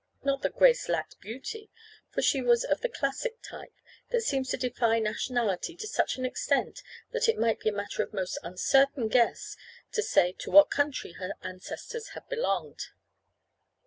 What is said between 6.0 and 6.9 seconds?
an extent,